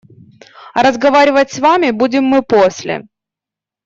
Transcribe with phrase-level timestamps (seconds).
[0.73, 3.05] А разговаривать с вами будем мы после.